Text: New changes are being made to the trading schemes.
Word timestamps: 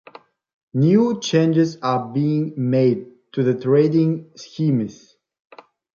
New 0.73 1.19
changes 1.19 1.77
are 1.83 2.11
being 2.11 2.55
made 2.57 3.05
to 3.33 3.43
the 3.43 3.53
trading 3.53 4.31
schemes. 4.35 5.15